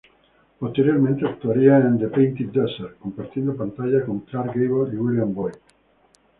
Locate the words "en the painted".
1.77-2.47